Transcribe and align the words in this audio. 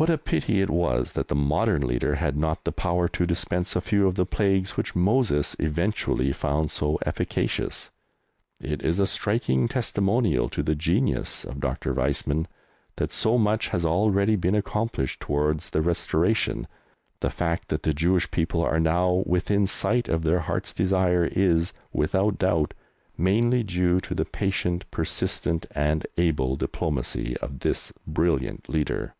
What 0.00 0.10
a 0.10 0.16
pity 0.16 0.60
it 0.62 0.70
was 0.70 1.14
that 1.14 1.26
the 1.26 1.34
modern 1.34 1.82
leader 1.84 2.14
had 2.14 2.36
not 2.36 2.62
the 2.62 2.70
power 2.70 3.08
to 3.08 3.26
dispense 3.26 3.74
a 3.74 3.80
few 3.80 4.06
of 4.06 4.14
the 4.14 4.24
plagues 4.26 4.76
which 4.76 4.94
Moses 4.94 5.56
eventually 5.58 6.32
found 6.32 6.70
so 6.70 7.00
efficacious. 7.04 7.90
It 8.60 8.80
is 8.84 9.00
a 9.00 9.08
striking 9.08 9.66
testimonial 9.66 10.48
to 10.50 10.62
the 10.62 10.76
genius 10.76 11.42
of 11.44 11.58
Dr. 11.58 11.92
Weizmann 11.94 12.46
that 12.94 13.10
so 13.10 13.38
much 13.38 13.70
has 13.70 13.84
already 13.84 14.36
been 14.36 14.54
accomplished 14.54 15.18
towards 15.18 15.70
the 15.70 15.82
Restoration; 15.82 16.68
the 17.18 17.28
fact 17.30 17.66
that 17.66 17.82
the 17.82 17.92
Jewish 17.92 18.30
people 18.30 18.62
are 18.62 18.78
now 18.78 19.24
within 19.26 19.66
sight 19.66 20.06
of 20.08 20.22
their 20.22 20.40
hearts' 20.46 20.72
desire 20.72 21.24
is, 21.24 21.72
without 21.92 22.38
doubt, 22.38 22.72
mainly 23.16 23.64
due 23.64 23.98
to 24.02 24.14
the 24.14 24.24
patient, 24.24 24.88
persistent, 24.92 25.66
and 25.72 26.06
able 26.16 26.54
diplomacy 26.54 27.36
of 27.38 27.60
this 27.60 27.92
brilliant 28.06 28.68
leader. 28.68 29.16